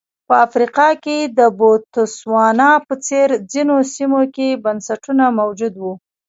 په 0.27 0.33
افریقا 0.47 0.89
کې 1.03 1.17
د 1.37 1.39
بوتسوانا 1.57 2.71
په 2.87 2.93
څېر 3.05 3.27
ځینو 3.51 3.75
سیمو 3.95 4.21
کې 4.35 4.59
بنسټونه 4.63 5.25
موجود 5.39 5.73
وو. 5.77 5.93